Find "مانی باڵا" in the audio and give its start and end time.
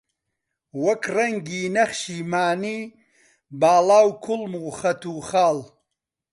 2.31-3.99